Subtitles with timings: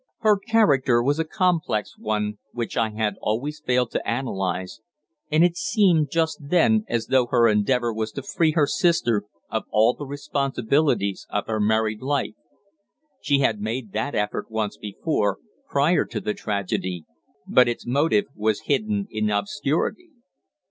[0.21, 4.81] Her character was a complex one which I had failed always to analyse,
[5.31, 9.65] and it seemed just then as though her endeavour was to free her sister of
[9.69, 12.33] all the responsibilities of her married life.
[13.21, 15.37] She had made that effort once before,
[15.69, 17.05] prior to the tragedy,
[17.45, 20.09] but its motive was hidden in obscurity.